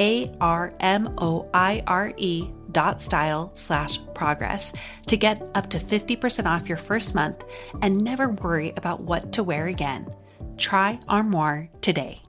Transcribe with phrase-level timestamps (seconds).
[0.00, 4.72] A R M O I R E dot style slash progress
[5.06, 7.44] to get up to 50% off your first month
[7.82, 10.12] and never worry about what to wear again.
[10.56, 12.22] Try Armoire today.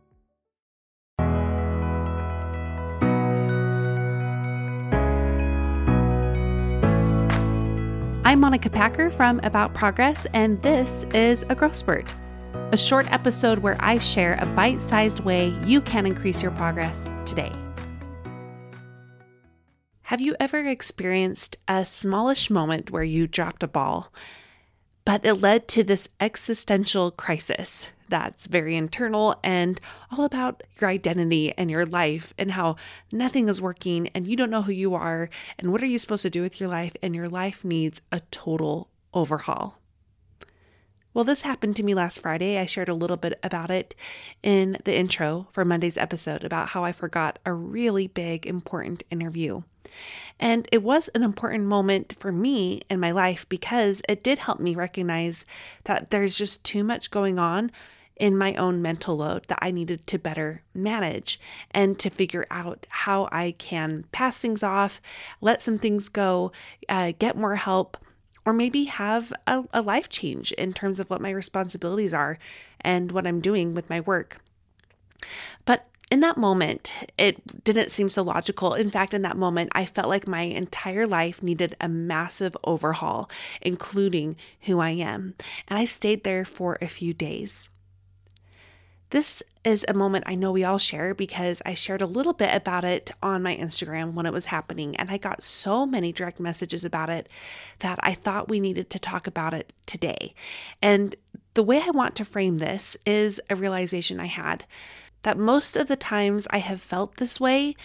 [8.24, 12.08] I'm Monica Packer from About Progress, and this is a Growth Spurt,
[12.72, 17.10] a short episode where I share a bite sized way you can increase your progress
[17.26, 17.52] today.
[20.04, 24.14] Have you ever experienced a smallish moment where you dropped a ball,
[25.04, 27.88] but it led to this existential crisis?
[28.12, 29.80] that's very internal and
[30.12, 32.76] all about your identity and your life and how
[33.12, 36.24] nothing is working and you don't know who you are and what are you supposed
[36.24, 39.81] to do with your life and your life needs a total overhaul.
[41.14, 42.58] Well, this happened to me last Friday.
[42.58, 43.96] I shared a little bit about it
[44.42, 49.64] in the intro for Monday's episode about how I forgot a really big, important interview.
[50.40, 54.62] And it was an important moment for me in my life because it did help
[54.62, 55.46] me recognize
[55.84, 57.72] that there's just too much going on
[58.16, 62.88] in my own mental load that I needed to better manage and to figure out
[62.88, 65.02] how I can pass things off,
[65.42, 66.54] let some things go,
[66.88, 67.98] uh, get more help,
[68.46, 72.38] or maybe have a, a life change in terms of what my responsibilities are
[72.82, 74.42] and what I'm doing with my work.
[75.66, 78.74] But in that moment, it didn't seem so logical.
[78.74, 83.30] In fact, in that moment, I felt like my entire life needed a massive overhaul,
[83.62, 85.36] including who I am.
[85.70, 87.70] And I stayed there for a few days.
[89.12, 92.56] This is a moment I know we all share because I shared a little bit
[92.56, 96.40] about it on my Instagram when it was happening, and I got so many direct
[96.40, 97.28] messages about it
[97.80, 100.34] that I thought we needed to talk about it today.
[100.82, 101.16] And
[101.56, 104.64] the way I want to frame this is a realization I had
[105.24, 107.76] that most of the times I have felt this way,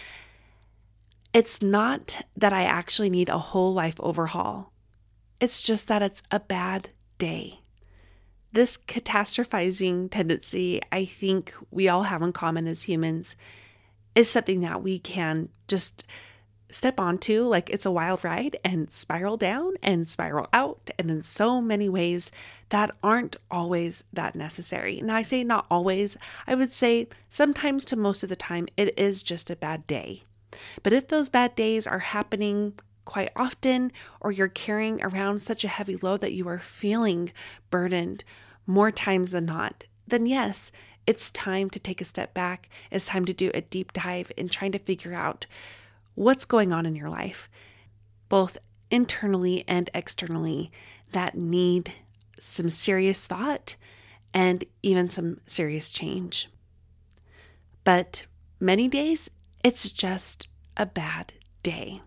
[1.33, 4.71] it's not that I actually need a whole life overhaul,
[5.41, 7.59] it's just that it's a bad day.
[8.57, 13.35] This catastrophizing tendency, I think we all have in common as humans,
[14.15, 16.03] is something that we can just
[16.71, 21.21] step onto like it's a wild ride and spiral down and spiral out, and in
[21.21, 22.31] so many ways
[22.69, 25.01] that aren't always that necessary.
[25.01, 28.97] Now, I say not always, I would say sometimes to most of the time, it
[28.97, 30.23] is just a bad day.
[30.81, 32.73] But if those bad days are happening
[33.05, 37.31] quite often, or you're carrying around such a heavy load that you are feeling
[37.69, 38.23] burdened
[38.67, 40.71] more times than not, then yes,
[41.07, 42.69] it's time to take a step back.
[42.91, 45.45] It's time to do a deep dive in trying to figure out
[46.15, 47.49] what's going on in your life,
[48.27, 48.57] both
[48.91, 50.71] internally and externally,
[51.13, 51.93] that need
[52.39, 53.75] some serious thought
[54.33, 56.49] and even some serious change.
[57.83, 58.25] But
[58.59, 59.29] many days,
[59.63, 62.01] it's just a bad day.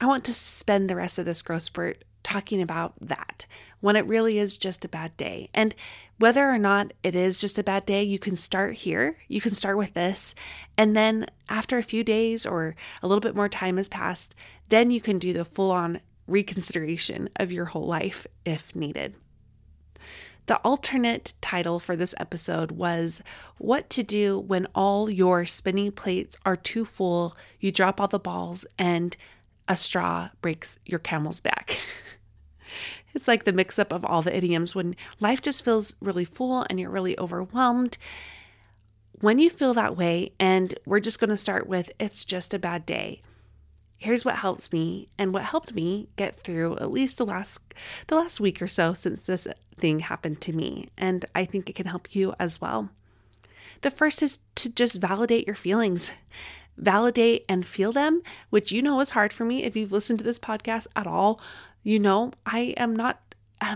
[0.00, 3.46] I want to spend the rest of this growth spurt talking about that
[3.80, 5.48] when it really is just a bad day.
[5.54, 5.74] And
[6.18, 9.16] whether or not it is just a bad day, you can start here.
[9.28, 10.34] You can start with this.
[10.76, 14.34] And then after a few days or a little bit more time has passed,
[14.68, 19.14] then you can do the full on reconsideration of your whole life if needed.
[20.46, 23.22] The alternate title for this episode was
[23.56, 28.18] What to Do When All Your Spinning Plates Are Too Full, You Drop All the
[28.18, 29.16] Balls, and
[29.66, 31.78] a Straw Breaks Your Camel's Back.
[33.14, 36.66] It's like the mix up of all the idioms when life just feels really full
[36.68, 37.98] and you're really overwhelmed.
[39.20, 42.58] When you feel that way, and we're just going to start with it's just a
[42.58, 43.22] bad day.
[43.96, 47.74] Here's what helps me and what helped me get through at least the last
[48.06, 51.74] the last week or so since this thing happened to me, and I think it
[51.74, 52.90] can help you as well.
[53.80, 56.12] The first is to just validate your feelings
[56.78, 60.24] validate and feel them, which you know is hard for me if you've listened to
[60.24, 61.40] this podcast at all.
[61.82, 63.28] You know, I am not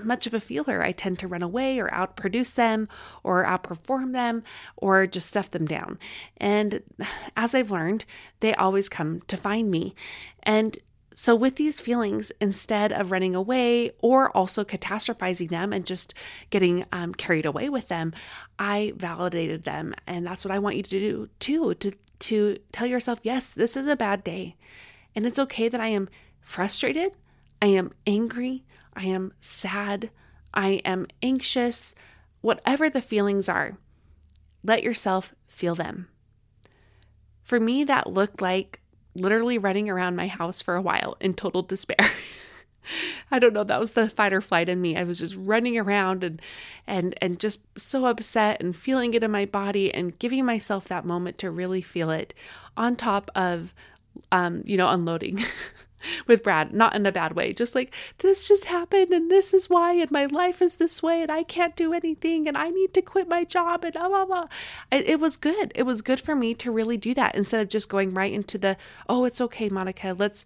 [0.03, 0.83] much of a feeler.
[0.83, 2.89] I tend to run away or outproduce them
[3.23, 4.43] or outperform them
[4.77, 5.99] or just stuff them down.
[6.37, 6.83] And
[7.37, 8.05] as I've learned,
[8.41, 9.95] they always come to find me.
[10.43, 10.79] And
[11.15, 16.15] so, with these feelings, instead of running away or also catastrophizing them and just
[16.49, 18.15] getting um, carried away with them,
[18.59, 19.95] I validated them.
[20.07, 23.77] And that's what I want you to do too to, to tell yourself, yes, this
[23.77, 24.57] is a bad day.
[25.15, 26.09] And it's okay that I am
[26.41, 27.13] frustrated
[27.63, 28.65] I am angry.
[28.93, 30.11] I am sad.
[30.53, 31.95] I am anxious.
[32.41, 33.79] Whatever the feelings are,
[34.65, 36.09] let yourself feel them.
[37.45, 38.81] For me, that looked like
[39.15, 42.11] literally running around my house for a while in total despair.
[43.31, 44.97] I don't know, that was the fight or flight in me.
[44.97, 46.43] I was just running around and
[46.85, 51.05] and and just so upset and feeling it in my body and giving myself that
[51.05, 52.35] moment to really feel it
[52.77, 53.73] on top of
[54.31, 55.43] um, you know, unloading
[56.27, 59.71] with Brad, not in a bad way, just like this just happened and this is
[59.71, 62.95] why, and my life is this way, and I can't do anything, and I need
[62.95, 64.47] to quit my job, and blah blah blah.
[64.91, 65.73] It, it was good.
[65.75, 68.59] It was good for me to really do that instead of just going right into
[68.59, 68.77] the,
[69.09, 70.45] oh, it's okay, Monica, let's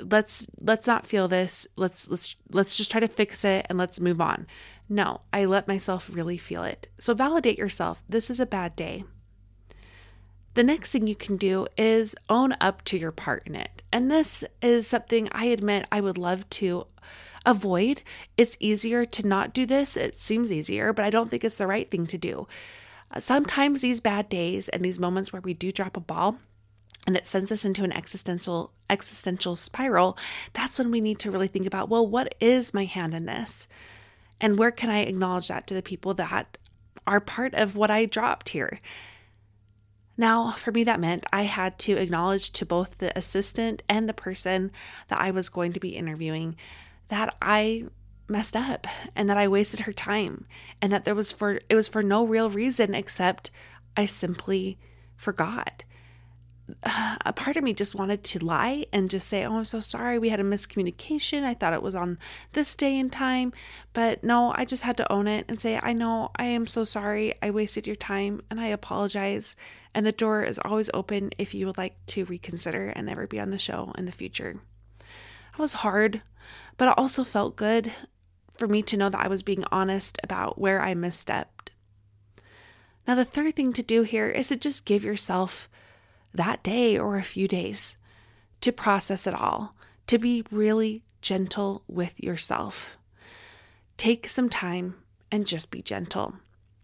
[0.00, 1.66] let's let's not feel this.
[1.76, 4.46] Let's let's let's just try to fix it and let's move on.
[4.88, 6.88] No i let myself really feel it.
[6.98, 8.02] So validate yourself.
[8.08, 9.04] This is a bad day
[10.56, 13.82] the next thing you can do is own up to your part in it.
[13.92, 16.86] And this is something I admit I would love to
[17.44, 18.02] avoid.
[18.38, 19.98] It's easier to not do this.
[19.98, 22.48] It seems easier, but I don't think it's the right thing to do.
[23.12, 26.38] Uh, sometimes these bad days and these moments where we do drop a ball
[27.06, 30.16] and it sends us into an existential existential spiral,
[30.54, 33.68] that's when we need to really think about, well, what is my hand in this?
[34.40, 36.56] And where can I acknowledge that to the people that
[37.06, 38.80] are part of what I dropped here?
[40.16, 44.14] Now, for me, that meant I had to acknowledge to both the assistant and the
[44.14, 44.72] person
[45.08, 46.56] that I was going to be interviewing
[47.08, 47.84] that I
[48.28, 50.46] messed up and that I wasted her time
[50.82, 53.50] and that there was for it was for no real reason except
[53.96, 54.78] I simply
[55.16, 55.84] forgot
[56.82, 60.18] a part of me just wanted to lie and just say, Oh, I'm so sorry.
[60.18, 61.44] We had a miscommunication.
[61.44, 62.18] I thought it was on
[62.52, 63.52] this day and time.
[63.92, 66.84] But no, I just had to own it and say, I know I am so
[66.84, 67.34] sorry.
[67.40, 69.54] I wasted your time and I apologize.
[69.94, 73.40] And the door is always open if you would like to reconsider and never be
[73.40, 74.56] on the show in the future.
[75.52, 76.22] It was hard,
[76.76, 77.92] but it also felt good
[78.58, 81.70] for me to know that I was being honest about where I misstepped.
[83.06, 85.68] Now, the third thing to do here is to just give yourself
[86.36, 87.96] that day or a few days
[88.60, 89.74] to process it all,
[90.06, 92.96] to be really gentle with yourself.
[93.96, 94.96] Take some time
[95.30, 96.34] and just be gentle.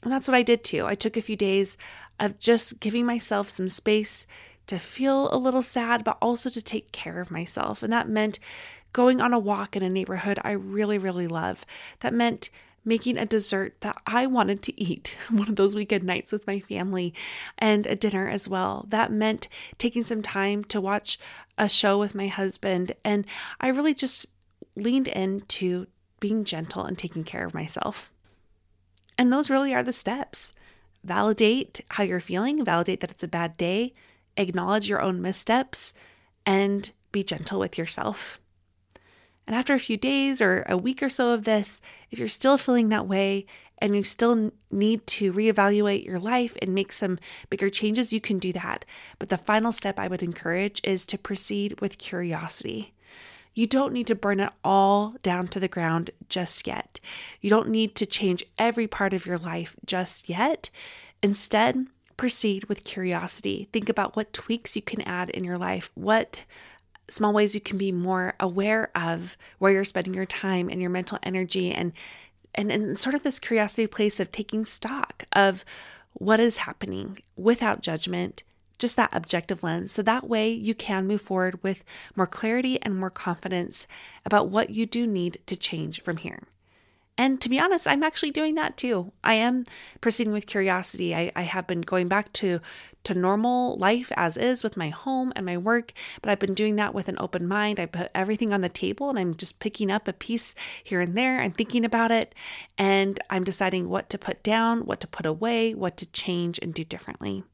[0.03, 0.87] And that's what I did too.
[0.87, 1.77] I took a few days
[2.19, 4.27] of just giving myself some space
[4.67, 7.83] to feel a little sad, but also to take care of myself.
[7.83, 8.39] And that meant
[8.93, 11.65] going on a walk in a neighborhood I really, really love.
[12.01, 12.51] That meant
[12.85, 16.61] making a dessert that I wanted to eat one of those weekend nights with my
[16.61, 17.15] family
[17.59, 18.87] and a dinner as well.
[18.89, 19.49] That meant
[19.79, 21.19] taking some time to watch
[21.59, 22.93] a show with my husband.
[23.05, 23.25] And
[23.61, 24.27] I really just
[24.75, 25.87] leaned into
[26.21, 28.11] being gentle and taking care of myself.
[29.19, 30.55] And those really are the steps.
[31.05, 33.93] Validate how you're feeling, validate that it's a bad day,
[34.37, 35.95] acknowledge your own missteps,
[36.47, 38.41] and be gentle with yourself.
[39.47, 41.81] And after a few days or a week or so of this,
[42.11, 43.47] if you're still feeling that way
[43.79, 47.19] and you still need to reevaluate your life and make some
[47.51, 48.85] bigger changes, you can do that.
[49.19, 52.95] But the final step I would encourage is to proceed with curiosity.
[53.55, 57.01] You don't need to burn it all down to the ground just yet.
[57.41, 60.71] You don't need to change every part of your life just yet.
[61.23, 63.69] Instead, proceed with curiosity.
[63.73, 66.45] Think about what tweaks you can add in your life, what
[67.09, 70.91] small ways you can be more aware of where you're spending your time and your
[70.91, 71.93] mental energy and
[72.55, 75.65] and in sort of this curiosity place of taking stock of
[76.13, 78.43] what is happening without judgment,
[78.79, 79.93] just that objective lens.
[79.93, 83.87] So that way you can move forward with more clarity and more confidence
[84.27, 86.43] about what you do need to change from here.
[87.19, 89.13] And to be honest, I'm actually doing that too.
[89.23, 89.65] I am
[90.01, 91.15] proceeding with curiosity.
[91.15, 92.61] I, I have been going back to,
[93.05, 95.93] to normal life as is with my home and my work,
[96.23, 97.79] but I've been doing that with an open mind.
[97.79, 101.17] I put everything on the table and I'm just picking up a piece here and
[101.17, 101.41] there.
[101.41, 102.35] I'm thinking about it
[102.79, 106.73] and I'm deciding what to put down, what to put away, what to change and
[106.73, 107.45] do differently.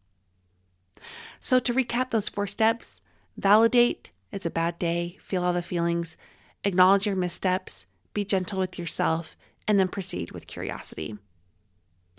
[1.41, 3.03] So, to recap those four steps
[3.37, 6.17] validate it's a bad day, feel all the feelings,
[6.65, 9.37] acknowledge your missteps, be gentle with yourself,
[9.69, 11.17] and then proceed with curiosity.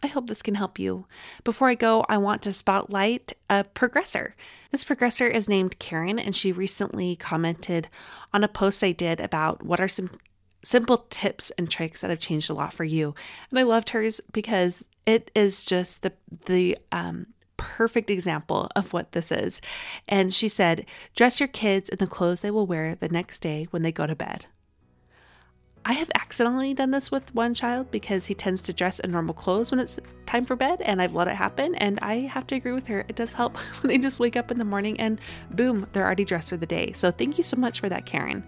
[0.02, 1.08] I hope this can help you.
[1.44, 4.34] Before I go, I want to spotlight a progressor.
[4.72, 7.90] This progressor is named Karen, and she recently commented
[8.34, 10.12] on a post I did about what are some
[10.64, 13.16] simple tips and tricks that have changed a lot for you.
[13.50, 16.14] And I loved hers because it is just the
[16.46, 17.28] the um,
[17.58, 19.62] perfect example of what this is.
[20.08, 23.68] And she said, "Dress your kids in the clothes they will wear the next day
[23.72, 24.46] when they go to bed."
[25.86, 29.34] I have accidentally done this with one child because he tends to dress in normal
[29.34, 31.76] clothes when it's time for bed, and I've let it happen.
[31.76, 33.06] And I have to agree with her.
[33.08, 35.20] It does help when they just wake up in the morning and
[35.52, 36.92] boom, they're already dressed for the day.
[36.94, 38.44] So thank you so much for that, Karen.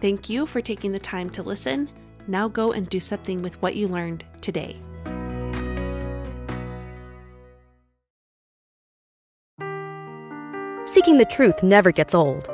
[0.00, 1.90] Thank you for taking the time to listen.
[2.26, 4.80] Now go and do something with what you learned today.
[10.86, 12.53] Seeking the truth never gets old.